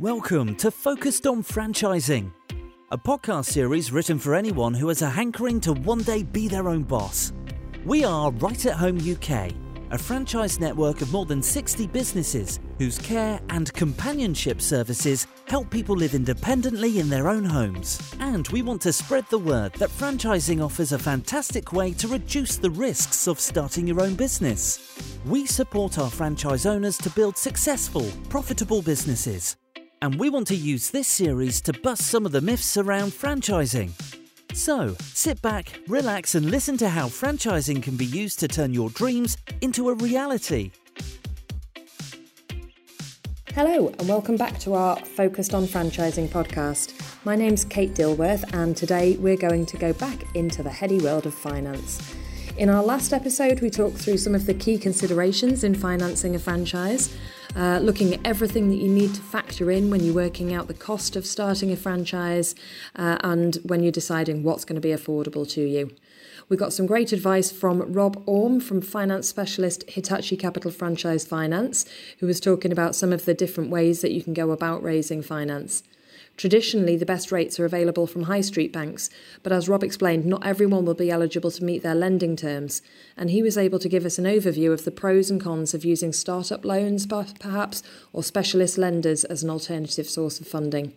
[0.00, 2.30] Welcome to Focused on Franchising,
[2.92, 6.68] a podcast series written for anyone who has a hankering to one day be their
[6.68, 7.32] own boss.
[7.84, 9.50] We are Right at Home UK,
[9.90, 15.96] a franchise network of more than 60 businesses whose care and companionship services help people
[15.96, 18.14] live independently in their own homes.
[18.20, 22.56] And we want to spread the word that franchising offers a fantastic way to reduce
[22.56, 24.96] the risks of starting your own business.
[25.26, 29.56] We support our franchise owners to build successful, profitable businesses.
[30.00, 33.90] And we want to use this series to bust some of the myths around franchising.
[34.54, 38.90] So, sit back, relax, and listen to how franchising can be used to turn your
[38.90, 40.70] dreams into a reality.
[43.54, 46.94] Hello, and welcome back to our Focused on Franchising podcast.
[47.24, 51.26] My name's Kate Dilworth, and today we're going to go back into the heady world
[51.26, 52.14] of finance.
[52.56, 56.38] In our last episode, we talked through some of the key considerations in financing a
[56.38, 57.16] franchise,
[57.56, 60.74] uh, looking at everything that you need to factor in when you're working out the
[60.74, 62.54] cost of starting a franchise
[62.96, 65.90] uh, and when you're deciding what's going to be affordable to you.
[66.48, 71.84] We got some great advice from Rob Orme from finance specialist Hitachi Capital Franchise Finance,
[72.20, 75.20] who was talking about some of the different ways that you can go about raising
[75.20, 75.82] finance.
[76.38, 79.10] Traditionally, the best rates are available from high street banks,
[79.42, 82.80] but as Rob explained, not everyone will be eligible to meet their lending terms,
[83.16, 85.84] and he was able to give us an overview of the pros and cons of
[85.84, 90.92] using startup loans, perhaps, or specialist lenders as an alternative source of funding.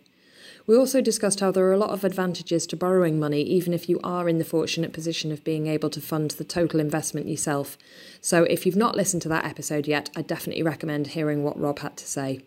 [0.64, 3.88] We also discussed how there are a lot of advantages to borrowing money, even if
[3.88, 7.76] you are in the fortunate position of being able to fund the total investment yourself.
[8.20, 11.80] So, if you've not listened to that episode yet, I definitely recommend hearing what Rob
[11.80, 12.42] had to say.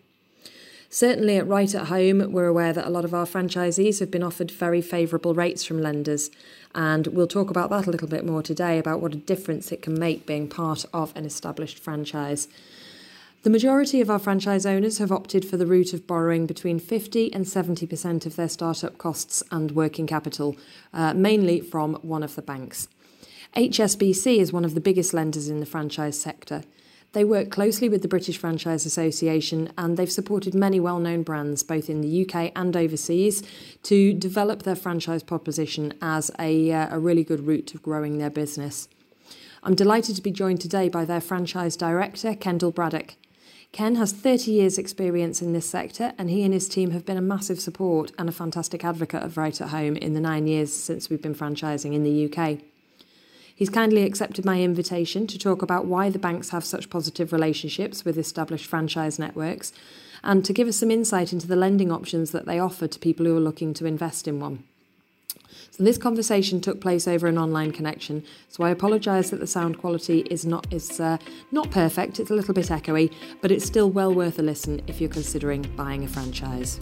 [0.88, 4.22] Certainly at Right at Home, we're aware that a lot of our franchisees have been
[4.22, 6.30] offered very favourable rates from lenders,
[6.74, 9.82] and we'll talk about that a little bit more today about what a difference it
[9.82, 12.46] can make being part of an established franchise.
[13.42, 17.32] The majority of our franchise owners have opted for the route of borrowing between 50
[17.32, 20.56] and 70% of their startup costs and working capital,
[20.92, 22.88] uh, mainly from one of the banks.
[23.56, 26.62] HSBC is one of the biggest lenders in the franchise sector.
[27.16, 31.62] They work closely with the British Franchise Association and they've supported many well known brands,
[31.62, 33.42] both in the UK and overseas,
[33.84, 38.28] to develop their franchise proposition as a, uh, a really good route to growing their
[38.28, 38.86] business.
[39.62, 43.14] I'm delighted to be joined today by their franchise director, Kendall Braddock.
[43.72, 47.16] Ken has 30 years' experience in this sector, and he and his team have been
[47.16, 50.70] a massive support and a fantastic advocate of Right at Home in the nine years
[50.70, 52.60] since we've been franchising in the UK.
[53.56, 58.04] He's kindly accepted my invitation to talk about why the banks have such positive relationships
[58.04, 59.72] with established franchise networks
[60.22, 63.24] and to give us some insight into the lending options that they offer to people
[63.24, 64.62] who are looking to invest in one.
[65.70, 69.78] So this conversation took place over an online connection, so I apologise that the sound
[69.78, 71.16] quality is not is uh,
[71.50, 72.20] not perfect.
[72.20, 75.62] It's a little bit echoey, but it's still well worth a listen if you're considering
[75.76, 76.80] buying a franchise.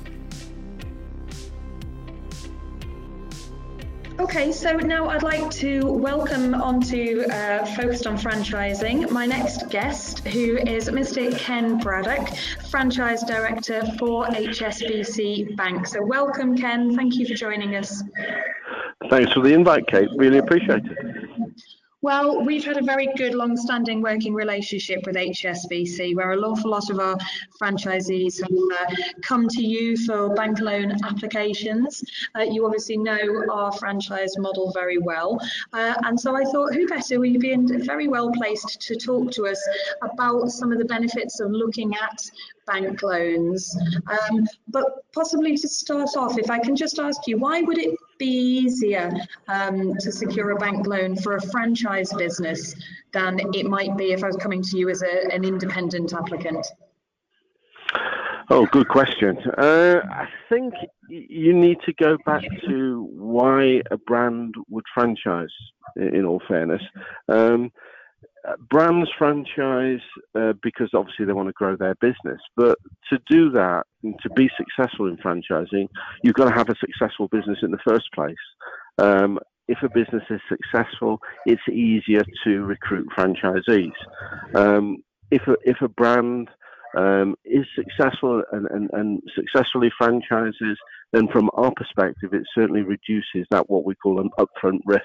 [4.34, 10.26] Okay, so now I'd like to welcome onto uh, Focused on Franchising my next guest,
[10.26, 11.38] who is Mr.
[11.38, 12.34] Ken Braddock,
[12.68, 15.86] Franchise Director for HSBC Bank.
[15.86, 16.96] So, welcome, Ken.
[16.96, 18.02] Thank you for joining us.
[19.08, 20.08] Thanks for the invite, Kate.
[20.16, 20.98] Really appreciate it.
[22.04, 26.90] Well, we've had a very good long-standing working relationship with HSBC, where an awful lot
[26.90, 27.16] of our
[27.58, 32.04] franchisees have uh, come to you for bank loan applications.
[32.36, 35.40] Uh, you obviously know our franchise model very well,
[35.72, 37.18] uh, and so I thought, who better?
[37.18, 39.66] We'd be in very well placed to talk to us
[40.02, 42.20] about some of the benefits of looking at
[42.66, 43.76] bank loans.
[44.06, 47.94] Um, but possibly to start off, if I can just ask you, why would it
[48.18, 49.10] be easier
[49.48, 52.74] um, to secure a bank loan for a franchise business
[53.12, 56.66] than it might be if I was coming to you as a, an independent applicant?
[58.50, 59.38] Oh, good question.
[59.56, 60.74] Uh, I think
[61.08, 65.48] you need to go back to why a brand would franchise,
[65.96, 66.82] in all fairness.
[67.28, 67.72] Um,
[68.70, 70.00] brands franchise
[70.34, 72.40] uh, because obviously they want to grow their business.
[72.56, 72.78] But
[73.10, 75.88] to do that, and to be successful in franchising,
[76.22, 78.36] you've got to have a successful business in the first place.
[78.98, 83.92] Um, if a business is successful, it's easier to recruit franchisees.
[84.54, 84.98] Um,
[85.30, 86.50] if a, if a brand
[86.96, 90.78] um, is successful and, and, and successfully franchises,
[91.12, 95.02] then from our perspective, it certainly reduces that what we call an upfront risk.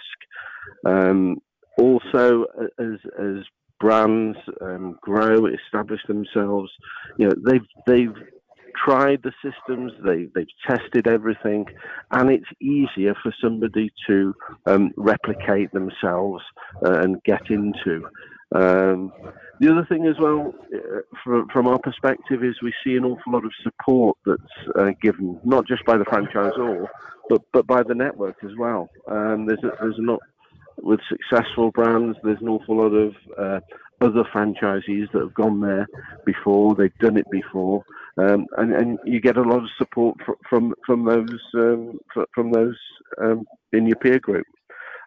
[0.86, 1.38] Um,
[1.80, 2.46] also
[2.78, 3.44] as as
[3.80, 6.72] brands um, grow, establish themselves,
[7.18, 8.16] you know they've they've
[8.84, 11.66] tried the systems, they they've tested everything,
[12.12, 14.34] and it's easier for somebody to
[14.66, 16.44] um, replicate themselves
[16.86, 18.08] uh, and get into.
[18.56, 19.12] Um,
[19.60, 23.34] the other thing as well, uh, from, from our perspective, is we see an awful
[23.34, 26.88] lot of support that's uh, given, not just by the franchisor,
[27.30, 28.90] but but by the network as well.
[29.08, 30.00] Um, there's a, there's
[30.84, 32.18] with successful brands.
[32.24, 33.60] There's an awful lot of uh,
[34.02, 35.88] other franchisees that have gone there
[36.26, 36.76] before.
[36.76, 37.84] They've done it before,
[38.18, 40.18] um, and and you get a lot of support
[40.50, 42.00] from from those um,
[42.34, 42.78] from those
[43.22, 44.46] um, in your peer group.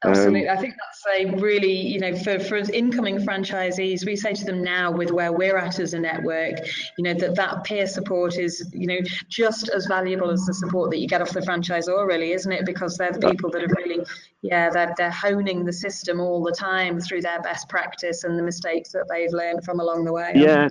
[0.04, 0.49] Absolutely.
[0.49, 4.44] Um, I think that's a really, you know, for, for incoming franchisees, we say to
[4.44, 6.58] them now with where we're at as a network,
[6.99, 10.90] you know, that that peer support is, you know, just as valuable as the support
[10.90, 12.66] that you get off the franchisor, really, isn't it?
[12.66, 14.04] Because they're the people that are really,
[14.43, 18.43] yeah, they're, they're honing the system all the time through their best practice and the
[18.43, 20.32] mistakes that they've learned from along the way.
[20.34, 20.69] Yeah,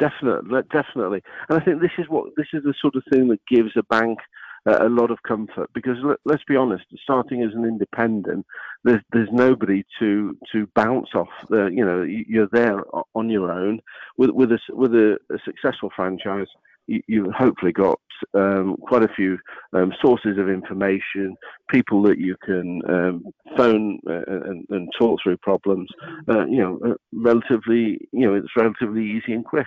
[0.00, 1.22] definitely, definitely.
[1.48, 3.84] And I think this is what, this is the sort of thing that gives a
[3.84, 4.18] bank–
[4.66, 8.44] a lot of comfort because let, us be honest, starting as an independent,
[8.84, 11.28] there's there's nobody to to bounce off.
[11.48, 12.82] The, you know, you're there
[13.14, 13.80] on your own
[14.16, 16.48] with with a with a, a successful franchise.
[16.88, 17.98] You, have hopefully got
[18.32, 19.38] um, quite a few
[19.72, 21.34] um, sources of information,
[21.68, 23.24] people that you can um,
[23.56, 25.88] phone uh, and, and, talk through problems.
[26.28, 29.66] Uh, you know, uh, relatively, you know, it's relatively easy and quick.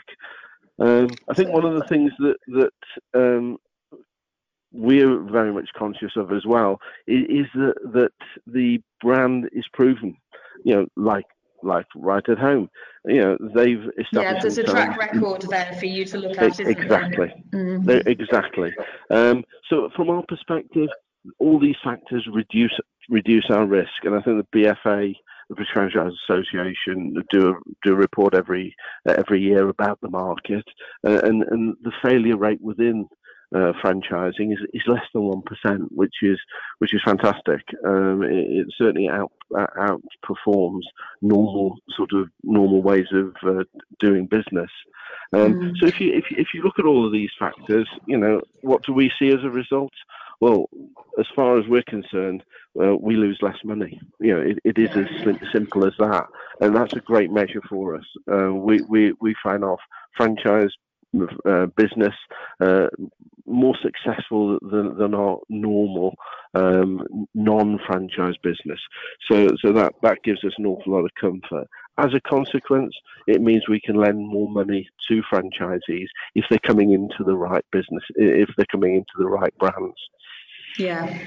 [0.80, 2.72] Um, I think one of the things that that
[3.14, 3.58] um,
[4.72, 8.12] we're very much conscious of as well is that that
[8.48, 10.16] the brand is proven.
[10.64, 11.26] You know, like
[11.64, 12.70] like right at home.
[13.06, 14.14] You know, they've established.
[14.14, 16.60] Yeah, there's a track record there for you to look at.
[16.60, 17.34] exactly.
[17.52, 18.10] Mm-hmm.
[18.10, 18.74] Exactly.
[19.10, 20.90] Um, so from our perspective,
[21.40, 22.78] all these factors reduce
[23.10, 25.14] reduce our risk, and I think the BFA.
[25.50, 28.76] The British Franchise Association do a, do a report every
[29.08, 30.64] every year about the market
[31.04, 33.08] uh, and and the failure rate within
[33.56, 36.40] uh, franchising is, is less than one percent, which is
[36.78, 37.62] which is fantastic.
[37.86, 40.84] Um, it, it, certainly out outperforms
[41.22, 43.64] normal sort of normal ways of uh,
[44.00, 44.70] doing business.
[45.34, 45.78] Um, mm.
[45.80, 48.84] So if you, if if you look at all of these factors, you know what
[48.84, 49.94] do we see as a result?
[50.42, 50.70] Well,
[51.20, 52.44] as far as we're concerned,
[52.82, 54.00] uh, we lose less money.
[54.20, 56.28] You know, it, it is as simple as that,
[56.62, 58.06] and that's a great measure for us.
[58.32, 59.78] Uh, we, we we find our
[60.16, 60.72] franchise
[61.46, 62.14] uh, business
[62.60, 62.88] uh,
[63.46, 66.16] more successful than, than our normal
[66.54, 68.80] um, non-franchise business.
[69.30, 71.68] So, so that, that gives us an awful lot of comfort.
[71.98, 72.96] As a consequence,
[73.28, 77.66] it means we can lend more money to franchisees if they're coming into the right
[77.72, 79.98] business, if they're coming into the right brands.
[80.78, 81.18] Yeah,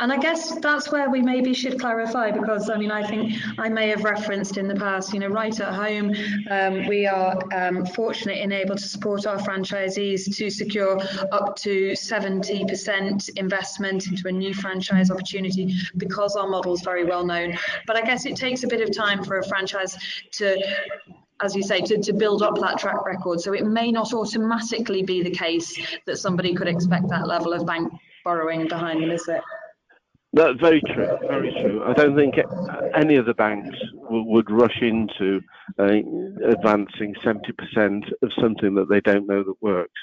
[0.00, 3.68] and I guess that's where we maybe should clarify because I mean I think I
[3.68, 6.14] may have referenced in the past, you know, right at home,
[6.50, 11.00] um, we are um, fortunate in able to support our franchisees to secure
[11.32, 17.24] up to 70% investment into a new franchise opportunity because our model is very well
[17.24, 17.56] known.
[17.86, 19.96] But I guess it takes a bit of time for a franchise
[20.32, 20.60] to
[21.40, 23.40] as you say, to, to build up that track record.
[23.40, 27.64] So it may not automatically be the case that somebody could expect that level of
[27.64, 27.92] bank
[28.28, 29.40] borrowing behind them, is it?
[30.34, 31.16] That's very true.
[31.26, 31.82] Very true.
[31.82, 32.34] I don't think
[32.94, 35.40] any of the banks would rush into
[35.78, 35.84] uh,
[36.54, 40.00] advancing 70% of something that they don't know that works.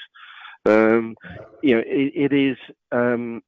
[0.64, 1.14] Um,
[1.62, 2.56] you know, it, it is
[2.90, 3.42] um,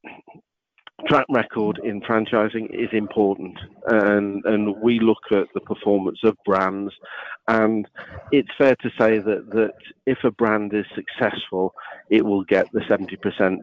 [1.09, 3.59] track record in franchising is important,
[3.89, 6.93] and and we look at the performance of brands,
[7.49, 7.89] and
[8.31, 9.75] it's fair to say that that
[10.07, 11.75] if a brand is successful,
[12.09, 13.59] it will get the 70%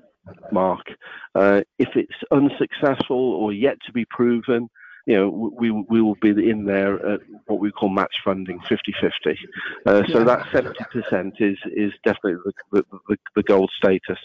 [0.52, 0.86] mark.
[1.34, 4.70] Uh, if it's unsuccessful or yet to be proven,
[5.06, 9.38] you know, we, we will be in there at what we call match funding, 50-50.
[9.86, 14.18] Uh, so that 70% is, is definitely the, the, the gold status.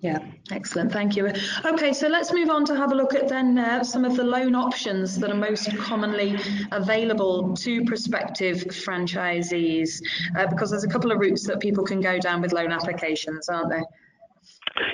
[0.00, 0.18] Yeah,
[0.50, 0.92] excellent.
[0.92, 1.30] Thank you.
[1.64, 4.24] Okay, so let's move on to have a look at then uh, some of the
[4.24, 6.38] loan options that are most commonly
[6.70, 10.02] available to prospective franchisees,
[10.36, 13.48] uh, because there's a couple of routes that people can go down with loan applications,
[13.48, 13.84] aren't there?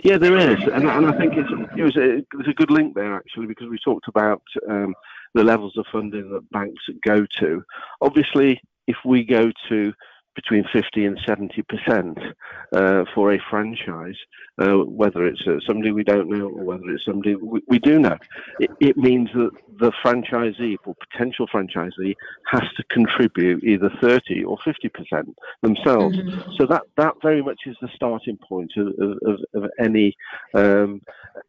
[0.04, 3.14] Yeah, there is, and, and I think it's, it was a, a good link there
[3.14, 4.94] actually because we talked about um,
[5.34, 7.62] the levels of funding that banks go to.
[8.00, 9.92] Obviously, if we go to
[10.34, 12.18] between 50 and 70 percent
[12.74, 14.16] uh, for a franchise,
[14.60, 17.98] uh, whether it's uh, somebody we don't know or whether it's somebody we, we do
[17.98, 18.16] know.
[18.60, 22.14] It, it, means that the franchisee or potential franchisee
[22.50, 26.16] has to contribute either 30 or 50 percent themselves.
[26.16, 26.52] Mm-hmm.
[26.58, 30.14] So that, that very much is the starting point of, of, of any
[30.54, 31.00] um,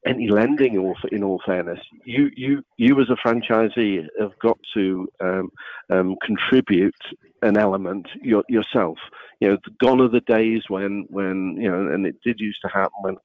[0.06, 0.76] any lending.
[0.76, 5.52] In all, in all fairness, you you you as a franchisee have got to um,
[5.90, 6.96] um, contribute
[7.44, 8.98] an element your, yourself.
[9.40, 12.70] You know, gone are the days when, when you know, and it did used to
[12.70, 13.18] happen when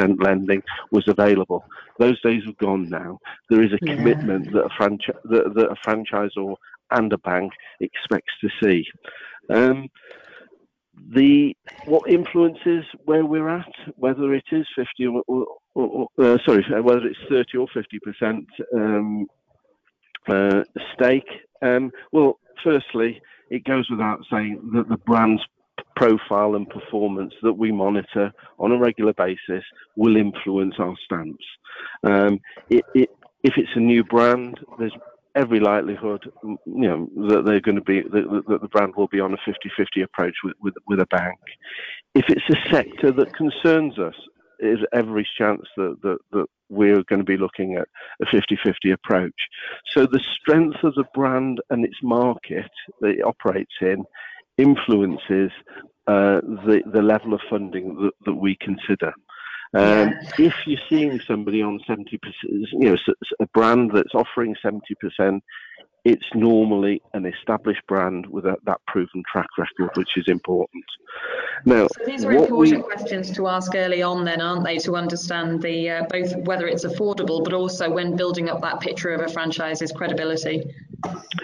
[0.00, 1.64] 100% lending was available.
[1.98, 3.18] Those days have gone now.
[3.50, 3.96] There is a yeah.
[3.96, 6.56] commitment that a, franchi- that, that a franchisor
[6.90, 8.84] and a bank expects to see.
[9.50, 9.88] Um,
[11.14, 11.54] the
[11.84, 17.06] what influences where we're at, whether it is 50 or, or, or uh, sorry, whether
[17.06, 19.26] it's 30 or 50 percent um,
[20.28, 20.62] uh,
[20.94, 21.28] stake.
[21.62, 25.42] Um, well, firstly, it goes without saying that the brand's
[25.96, 29.64] profile and performance that we monitor on a regular basis
[29.96, 31.44] will influence our stamps.
[32.04, 33.10] Um, it, it,
[33.42, 34.94] if it's a new brand, there's
[35.34, 39.20] every likelihood, you know, that they're going to be that, that the brand will be
[39.20, 41.38] on a 50-50 approach with, with, with a bank.
[42.14, 44.14] If it's a sector that concerns us,
[44.58, 47.86] there's every chance that, that, that we're going to be looking at
[48.22, 49.34] a 50-50 approach.
[49.94, 54.04] So the strength of the brand and its market that it operates in
[54.58, 55.50] influences
[56.06, 59.12] uh, the the level of funding that, that we consider.
[59.74, 60.14] Um.
[60.38, 62.96] If you're seeing somebody on 70%, you know,
[63.40, 65.40] a brand that's offering 70%,
[66.06, 70.84] it's normally an established brand with a, that proven track record, which is important.
[71.64, 74.94] Now, so these are important we, questions to ask early on, then, aren't they, to
[74.94, 79.20] understand the uh, both whether it's affordable, but also when building up that picture of
[79.20, 80.62] a franchise's credibility.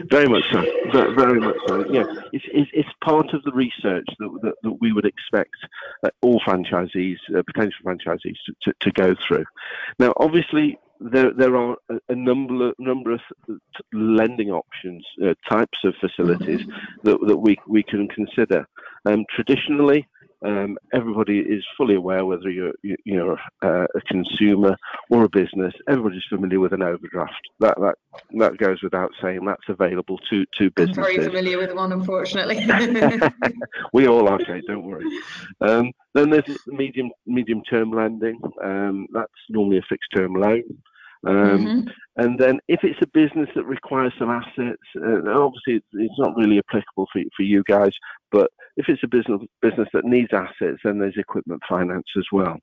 [0.05, 0.63] Very much so.
[0.93, 1.85] Very much so.
[1.91, 5.57] Yeah, it's, it's, it's part of the research that, that, that we would expect
[6.05, 9.45] uh, all franchisees, uh, potential franchisees, to, to, to go through.
[9.99, 10.79] Now, obviously,
[11.11, 11.77] there there are
[12.09, 13.21] a, number of, number of
[13.93, 16.67] lending options, uh, types of facilities
[17.05, 18.67] that that we we can consider.
[19.05, 20.07] Um, traditionally,
[20.45, 24.77] um, everybody is fully aware whether you're you, you're uh, a consumer
[25.11, 25.73] or a business.
[25.89, 27.41] Everybody's familiar with an overdraft.
[27.61, 27.95] That that
[28.39, 29.45] that goes without saying.
[29.45, 30.99] That's available to to businesses.
[30.99, 32.67] I'm very familiar with one, unfortunately.
[33.93, 34.65] we all are, Kate.
[34.67, 35.07] Don't worry.
[35.61, 38.41] Um, then there's medium medium term lending.
[38.63, 40.63] Um, that's normally a fixed term loan.
[41.27, 41.89] Um, mm-hmm.
[42.17, 46.59] And then if it's a business that requires some assets, uh, obviously it's not really
[46.59, 47.93] applicable for, for you guys,
[48.31, 52.59] but if it's a business business that needs assets, then there's equipment finance as well.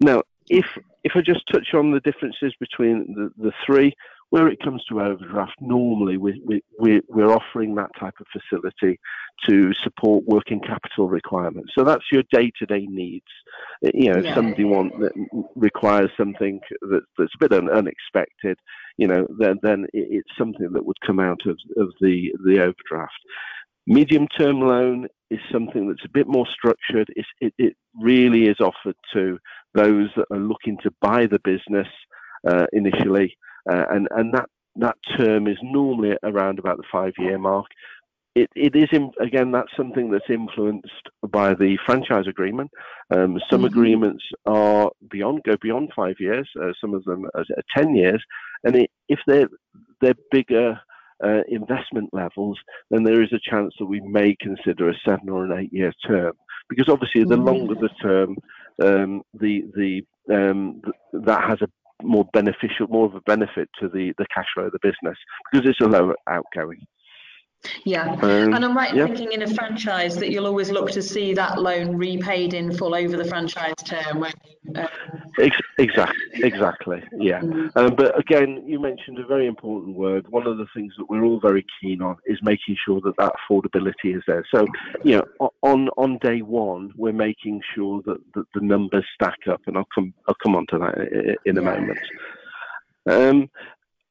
[0.00, 0.66] Now, if
[1.04, 3.94] if I just touch on the differences between the, the three,
[4.30, 6.42] where it comes to overdraft, normally we,
[6.78, 8.98] we, we're offering that type of facility
[9.48, 11.72] to support working capital requirements.
[11.76, 13.24] So that's your day-to-day needs.
[13.82, 14.28] You know, yeah.
[14.28, 15.12] if somebody want that
[15.56, 18.58] requires something that, that's a bit un, unexpected,
[18.96, 23.18] you know, then then it's something that would come out of, of the the overdraft.
[23.86, 27.08] Medium-term loan is something that's a bit more structured.
[27.40, 29.38] It, it really is offered to
[29.74, 31.88] those that are looking to buy the business
[32.46, 33.34] uh, initially
[33.70, 37.66] uh, and and that that term is normally around about the five year mark.
[38.34, 42.70] It, it is in, again that's something that's influenced by the franchise agreement.
[43.10, 43.66] Um, some mm-hmm.
[43.66, 46.48] agreements are beyond go beyond five years.
[46.60, 48.22] Uh, some of them are, are ten years,
[48.64, 49.48] and it, if they're
[50.00, 50.80] they're bigger
[51.24, 52.58] uh, investment levels,
[52.90, 55.92] then there is a chance that we may consider a seven or an eight year
[56.06, 56.32] term.
[56.68, 57.44] Because obviously, the mm-hmm.
[57.44, 58.36] longer the term,
[58.82, 61.68] um, the the um, th- that has a
[62.02, 65.18] more beneficial, more of a benefit to the, the cash flow of the business
[65.50, 66.86] because it's a lower outgoing.
[67.84, 69.06] Yeah, um, and I'm right yeah.
[69.06, 72.94] thinking in a franchise that you'll always look to see that loan repaid in full
[72.94, 74.24] over the franchise term.
[74.76, 74.86] Uh,
[75.76, 77.40] exactly, exactly, yeah.
[77.40, 77.76] Mm-hmm.
[77.76, 80.28] Um, but again, you mentioned a very important word.
[80.28, 83.32] One of the things that we're all very keen on is making sure that that
[83.50, 84.44] affordability is there.
[84.54, 84.64] So,
[85.02, 89.62] you know, on on day one, we're making sure that, that the numbers stack up,
[89.66, 91.70] and I'll come I'll come on to that in a yeah.
[91.70, 91.98] moment.
[93.06, 93.50] Um,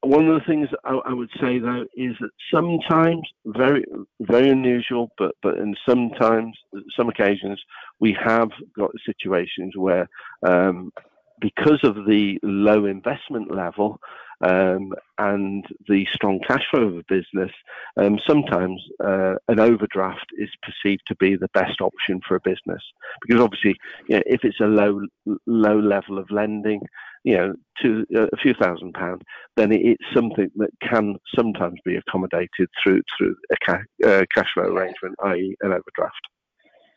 [0.07, 3.83] one of the things I, I, would say though is that sometimes very
[4.21, 6.57] very unusual but but in sometimes
[6.95, 7.61] some occasions
[7.99, 10.09] we have got situations where
[10.47, 10.91] um,
[11.39, 13.99] because of the low investment level
[14.41, 17.51] um, and the strong cash flow of a business,
[17.97, 22.81] um, sometimes uh, an overdraft is perceived to be the best option for a business.
[23.21, 23.75] Because obviously,
[24.07, 25.01] you know, if it's a low
[25.47, 26.81] low level of lending,
[27.27, 29.21] you know, to uh, a few thousand pounds,
[29.57, 34.63] then it's something that can sometimes be accommodated through through a ca- uh, cash flow
[34.63, 36.21] arrangement, i.e., an overdraft.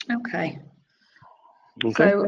[0.08, 0.60] Okay.
[1.84, 2.10] Okay.
[2.10, 2.26] So,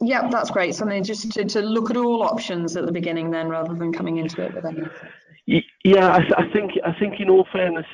[0.00, 0.74] yeah, that's great.
[0.74, 4.16] Something just to, to look at all options at the beginning, then, rather than coming
[4.16, 4.90] into it with anything.
[5.84, 7.86] Yeah, I, I think I think in all fairness,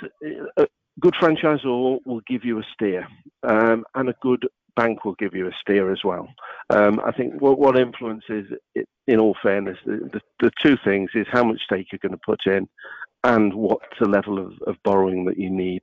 [0.57, 0.67] a
[0.99, 3.07] good franchisor will give you a steer,
[3.43, 6.29] um, and a good bank will give you a steer as well.
[6.71, 11.11] Um, I think what, what influences it, in all fairness, the, the, the, two things
[11.15, 12.69] is how much stake you're going to put in,
[13.25, 15.83] and what's the level of, of borrowing that you need.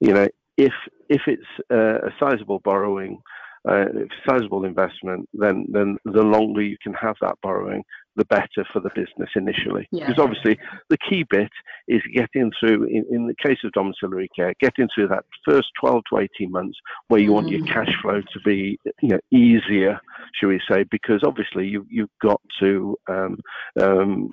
[0.00, 0.72] You know, if
[1.08, 3.20] if it's uh, a sizable borrowing
[3.68, 3.86] uh,
[4.28, 7.84] sizable investment, then then the longer you can have that borrowing,
[8.18, 9.88] the better for the business initially.
[9.90, 10.06] Yeah.
[10.06, 10.58] Because obviously
[10.90, 11.50] the key bit
[11.86, 16.02] is getting through, in, in the case of domiciliary care, getting through that first 12
[16.12, 16.76] to 18 months
[17.08, 17.72] where you want your Mm.
[17.72, 19.98] cash flow to be, you know, easier,
[20.34, 23.36] shall we say, because obviously you, you've got to, um,
[23.80, 24.30] um,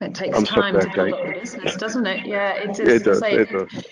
[0.00, 2.26] It takes I'm time to build up the business, doesn't it?
[2.26, 3.84] Yeah, it's, it it's does, say, it does.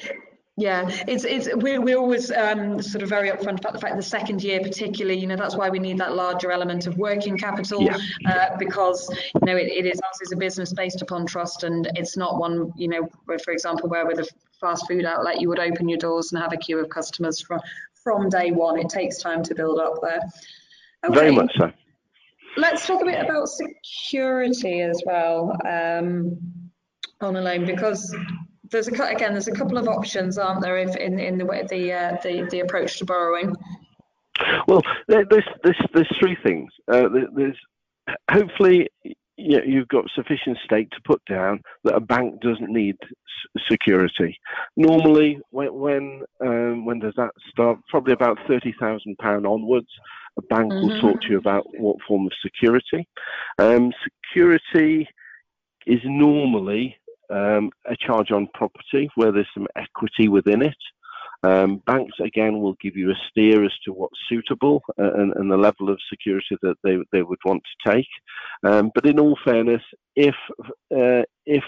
[0.58, 4.02] Yeah, it's it's we're we're always um, sort of very upfront about the fact the
[4.02, 7.82] second year particularly, you know, that's why we need that larger element of working capital
[7.82, 7.98] Yeah.
[8.26, 11.90] uh, because you know it, it is us as a business based upon trust and
[11.94, 13.06] it's not one you know
[13.44, 14.26] for example where with a
[14.58, 17.60] fast food outlet you would open your doors and have a queue of customers from
[18.02, 18.78] from day one.
[18.78, 20.20] It takes time to build up there.
[21.10, 21.70] Very much so.
[22.56, 26.38] Let's talk a bit about security as well um,
[27.20, 28.16] on a loan because
[28.70, 31.64] there's a again there's a couple of options, aren't there, if in in the way
[31.68, 33.54] the uh, the the approach to borrowing.
[34.68, 35.26] Well, there's,
[35.62, 36.70] there's, there's three things.
[36.92, 37.56] Uh, there's
[38.30, 38.88] hopefully
[39.37, 43.62] you know, you've got sufficient stake to put down that a bank doesn't need s-
[43.70, 44.38] security.
[44.76, 47.78] Normally, when when, um, when does that start?
[47.88, 49.88] Probably about thirty thousand pound onwards.
[50.38, 51.00] A bank will Mhm.
[51.00, 53.08] talk to you about what form of security.
[53.58, 55.08] Um, security
[55.87, 56.96] is normally
[57.30, 60.76] um, a charge on property where there's some equity within it.
[61.42, 65.56] Um, banks again will give you a steer as to what's suitable and, and the
[65.56, 68.09] level of security that they, they would want to take.
[68.64, 69.83] Um, but in all fairness,
[70.16, 70.35] if
[70.95, 71.64] uh, if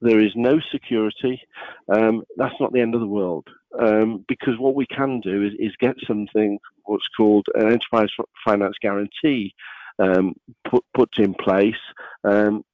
[0.00, 1.40] there is no security,
[1.88, 3.48] um, that's not the end of the world.
[3.78, 8.10] Um, because what we can do is, is get something what's called an enterprise
[8.44, 9.54] finance guarantee
[9.98, 10.34] um,
[10.68, 11.74] put put in place.
[12.22, 12.64] Um,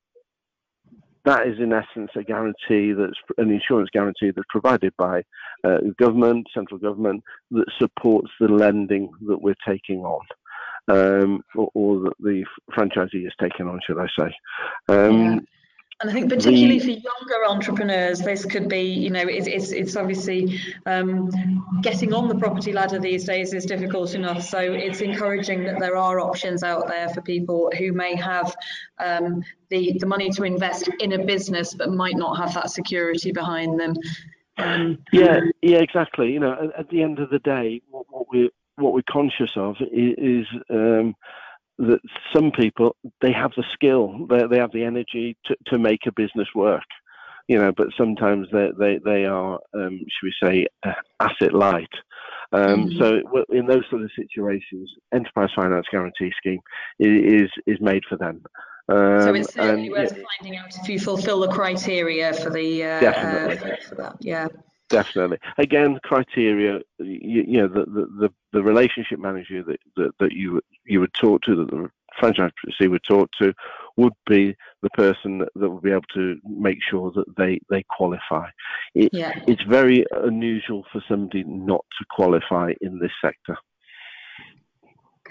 [1.25, 5.23] that is in essence a guarantee that's an insurance guarantee that's provided by
[5.65, 10.25] uh, government, central government, that supports the lending that we're taking on,
[10.89, 14.35] um, or, or that the franchisee is taking on, should I say?
[14.89, 15.39] Um, Yeah.
[16.01, 19.97] And I think particularly for younger entrepreneurs, this could be, you know, it's it's, it's
[19.97, 21.31] obviously um,
[21.83, 24.43] getting on the property ladder these days is difficult enough.
[24.43, 28.57] So it's encouraging that there are options out there for people who may have
[28.99, 33.31] um, the the money to invest in a business but might not have that security
[33.31, 33.95] behind them.
[34.57, 36.33] Um, Yeah, yeah, exactly.
[36.33, 39.51] You know, at, at the end of the day, what, what we're what we're conscious
[39.57, 41.15] of is, is um,
[41.81, 42.01] that
[42.35, 46.13] some people they have the skill, they they have the energy to, to make a
[46.13, 46.85] business work.
[47.49, 51.95] You know, but sometimes they they they are, um, should we say, uh, asset light.
[52.53, 52.99] Um, Mhm.
[52.99, 56.61] So in those sort of situations, enterprise finance guarantee scheme
[56.99, 58.43] is is made for them.
[58.89, 62.85] Um, so it's certainly and- worth finding out if you fulfil the criteria for the
[62.85, 63.71] uh, Definitely.
[63.73, 64.17] uh, for that.
[64.21, 64.47] Yeah.
[64.91, 65.39] Definitely.
[65.57, 66.81] Again, criteria.
[66.99, 71.15] You, you know, the, the, the, the relationship manager that, that, that you you would
[71.15, 71.89] talk to, that the
[72.21, 73.55] franchisee would talk to,
[73.97, 77.85] would be the person that, that would be able to make sure that they they
[77.97, 78.49] qualify.
[78.95, 79.39] It, Yeah.
[79.47, 83.57] It's very unusual for somebody not to qualify in this sector.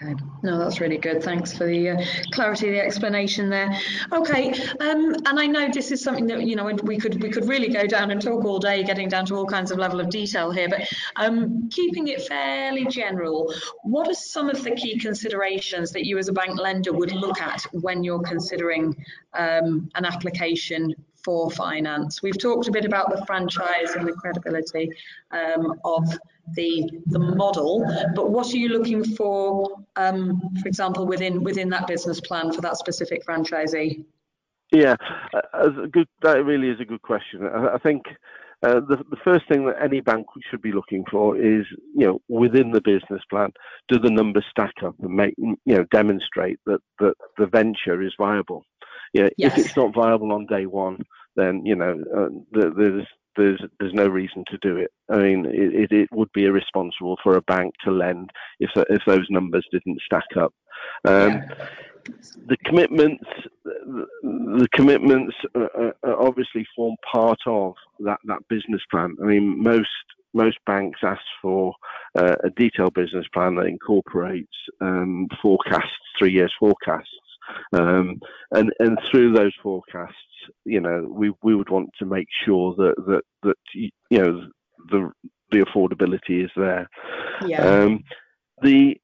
[0.02, 1.22] Okay, no, that's really good.
[1.22, 3.78] Thanks for the uh, clarity, the explanation there.
[4.14, 7.50] Okay, um, and I know this is something that you know we could we could
[7.50, 10.10] really go down and talk all day, getting down to all kinds of level of
[10.10, 10.70] detail here.
[10.70, 16.18] But um, keeping it fairly general, what are some of the key considerations that you
[16.18, 18.96] as a bank lender would look at when you're considering
[19.34, 22.22] um, an application for finance?
[22.22, 24.92] We've talked a bit about the franchise and the credibility
[25.32, 26.04] um, of
[26.54, 31.88] the the model, but what are you looking for, um, for example, within within that
[31.88, 34.04] business plan for that specific franchisee?
[34.72, 34.96] Yeah,
[35.54, 36.08] uh, good.
[36.22, 37.46] That really is a good question.
[37.46, 38.04] I, I think
[38.62, 42.22] uh, the the first thing that any bank should be looking for is, you know,
[42.28, 43.52] within the business plan,
[43.88, 48.14] do the numbers stack up and make, you know, demonstrate that that the venture is
[48.18, 48.64] viable.
[49.14, 49.58] Yeah, Yes.
[49.58, 50.98] if it's not viable on day one,
[51.36, 54.92] then you know, uh, there's there's there's no reason to do it.
[55.10, 59.28] I mean, it, it, would be irresponsible for a bank to lend if if those
[59.30, 60.54] numbers didn't stack up.
[61.06, 61.42] Um,
[62.48, 63.24] the commitments
[63.64, 69.16] the, the commitments uh, uh, obviously form part of that, that business plan.
[69.22, 69.88] I mean, most
[70.34, 71.74] most banks ask for
[72.18, 77.10] uh, a detailed business plan that incorporates um, forecasts, three years forecasts,
[77.74, 78.20] um,
[78.52, 80.16] and and through those forecasts,
[80.66, 84.48] you know, we we would want to make sure that that that you know
[84.90, 85.12] the
[85.52, 86.90] the affordability is there.
[87.46, 87.64] Yeah.
[87.64, 88.04] Um,
[88.62, 88.98] the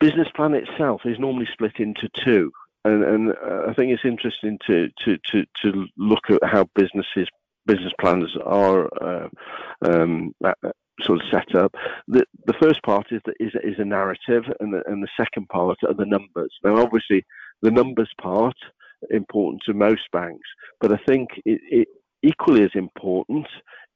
[0.00, 2.50] business plan itself is normally split into two,
[2.84, 7.28] and, and uh, I think it's interesting to, to, to, to look at how businesses
[7.66, 9.28] business plans are uh,
[9.82, 10.34] um,
[11.02, 11.74] sort of set up.
[12.06, 15.78] The, the first part is, is, is a narrative, and the, and the second part
[15.86, 16.52] are the numbers.
[16.64, 17.24] Now, obviously,
[17.62, 18.56] the numbers part
[19.10, 20.48] important to most banks,
[20.80, 21.88] but I think it, it
[22.22, 23.46] equally as important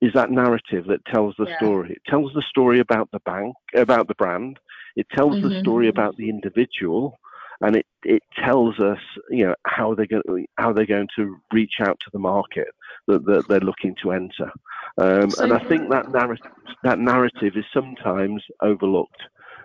[0.00, 1.56] is that narrative that tells the yeah.
[1.56, 1.92] story.
[1.92, 4.58] It tells the story about the bank, about the brand.
[4.96, 5.48] It tells mm-hmm.
[5.48, 7.18] the story about the individual,
[7.62, 8.98] and it, it tells us,
[9.30, 12.68] you know, how they're going how they're going to reach out to the market
[13.06, 14.50] that, that they're looking to enter.
[14.98, 16.50] Um, so, and I think that narrative
[16.82, 19.22] that narrative is sometimes overlooked.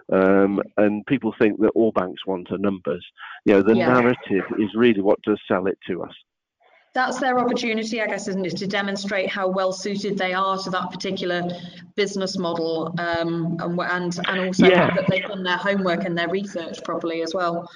[0.10, 3.06] Um, and people think that all banks want are numbers.
[3.44, 3.88] You know, the yeah.
[3.88, 6.14] narrative is really what does sell it to us
[6.98, 10.70] that's their opportunity, I guess, isn't it, to demonstrate how well suited they are to
[10.72, 11.44] that particular
[11.96, 14.96] business model, um, and and and also yeah.
[14.96, 17.70] that they've done their homework and their research properly as well.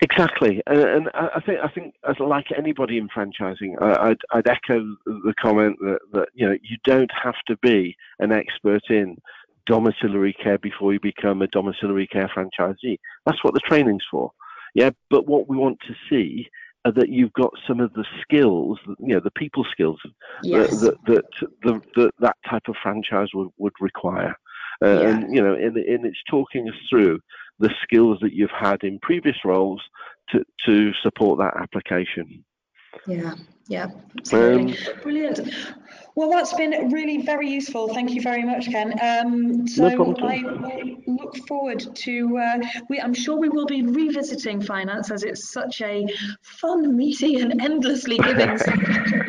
[0.00, 4.96] Exactly, and, and I think I think as like anybody in franchising, I'd, I'd echo
[5.06, 9.16] the comment that, that you know you don't have to be an expert in
[9.66, 12.98] domiciliary care before you become a domiciliary care franchisee.
[13.24, 14.32] That's what the training's for.
[14.74, 16.48] Yeah, but what we want to see
[16.84, 20.00] are that you've got some of the skills, you know, the people skills
[20.42, 20.80] yes.
[20.80, 21.24] that, that,
[21.62, 24.36] that, that, that type of franchise would, would require.
[24.84, 25.08] Uh, yeah.
[25.08, 27.20] And, you know, and, and it's talking us through
[27.58, 29.82] the skills that you've had in previous roles
[30.30, 32.44] to, to support that application.
[33.06, 33.34] Yeah,
[33.66, 34.76] yeah, absolutely.
[34.76, 35.50] Um, Brilliant.
[36.16, 37.92] Well, that's been really very useful.
[37.92, 38.94] Thank you very much, Ken.
[39.02, 42.38] Um, so no I look forward to.
[42.38, 46.06] Uh, we, I'm sure we will be revisiting finance as it's such a
[46.42, 48.50] fun, meaty, and endlessly giving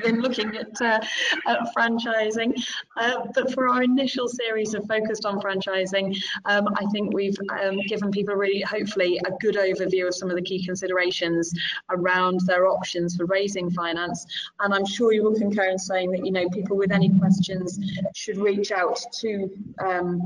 [0.05, 0.99] in looking at, uh,
[1.47, 2.53] at franchising.
[2.97, 7.79] Uh, but for our initial series of focused on franchising, um, I think we've um,
[7.87, 11.51] given people really, hopefully, a good overview of some of the key considerations
[11.89, 14.24] around their options for raising finance.
[14.59, 17.79] And I'm sure you will concur in saying that you know people with any questions
[18.13, 20.21] should reach out to um,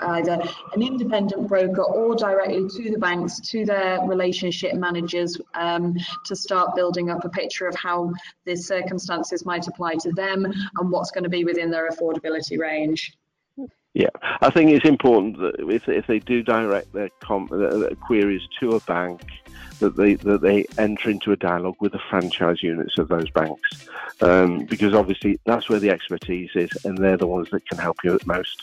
[0.00, 6.36] either an independent broker or directly to the banks, to their relationship managers um, to
[6.36, 8.12] start building up a picture of how
[8.44, 13.16] the circumstances might apply to them and what's going to be within their affordability range.
[13.98, 18.42] Yeah, I think it's important that if, if they do direct their, com- their queries
[18.60, 19.20] to a bank,
[19.80, 23.68] that they that they enter into a dialogue with the franchise units of those banks,
[24.20, 27.96] um, because obviously that's where the expertise is, and they're the ones that can help
[28.04, 28.62] you at most.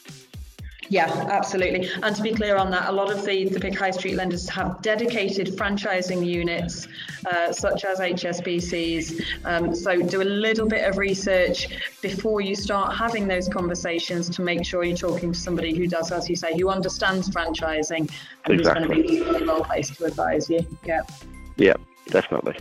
[0.90, 1.90] Yeah, absolutely.
[2.04, 4.48] And to be clear on that, a lot of the, the big high street lenders
[4.50, 6.88] have dedicated franchising units,
[7.26, 9.24] uh, such as HSBCs.
[9.46, 11.68] Um, so do a little bit of research
[12.02, 16.12] before you start having those conversations to make sure you're talking to somebody who does,
[16.12, 18.10] as you say, who understands franchising
[18.46, 19.02] and exactly.
[19.02, 20.66] who's going to be well placed to advise you.
[20.86, 21.02] Yeah.
[21.58, 21.76] Yeah,
[22.08, 22.56] definitely.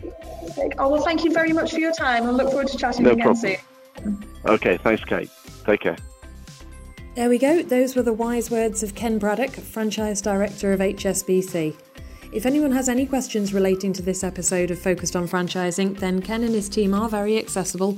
[0.78, 2.24] Oh, well, thank you very much for your time.
[2.24, 3.56] I look forward to chatting no again problem.
[3.96, 4.24] soon.
[4.46, 5.30] Okay, thanks, Kate.
[5.64, 5.96] Take care.
[7.14, 11.76] There we go, those were the wise words of Ken Braddock, Franchise Director of HSBC.
[12.32, 16.42] If anyone has any questions relating to this episode of Focused on Franchising, then Ken
[16.42, 17.96] and his team are very accessible.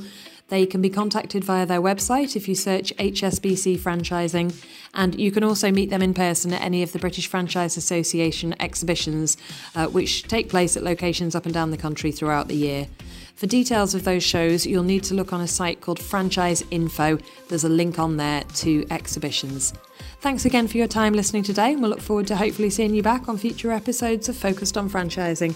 [0.49, 4.55] They can be contacted via their website if you search HSBC Franchising,
[4.93, 8.55] and you can also meet them in person at any of the British Franchise Association
[8.61, 9.39] exhibitions,
[9.75, 12.87] uh, which take place at locations up and down the country throughout the year.
[13.37, 17.19] For details of those shows, you'll need to look on a site called Franchise Info.
[17.49, 19.75] There's a link on there to exhibitions.
[20.21, 23.03] Thanks again for your time listening today, and we'll look forward to hopefully seeing you
[23.03, 25.55] back on future episodes of Focused on Franchising.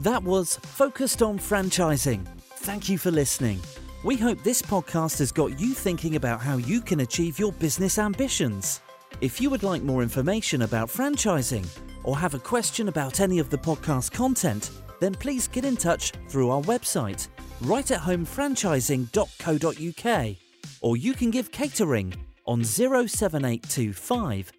[0.00, 2.26] That was Focused on Franchising.
[2.56, 3.60] Thank you for listening.
[4.02, 8.00] We hope this podcast has got you thinking about how you can achieve your business
[8.00, 8.80] ambitions.
[9.20, 11.68] If you would like more information about franchising,
[12.04, 16.12] or have a question about any of the podcast content, then please get in touch
[16.28, 17.28] through our website,
[17.62, 20.36] rightathomefranchising.co.uk,
[20.80, 22.14] or you can give catering
[22.46, 24.52] on 07825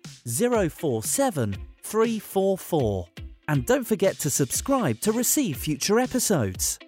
[0.72, 3.08] 047 344.
[3.48, 6.80] And don't forget to subscribe to receive future episodes.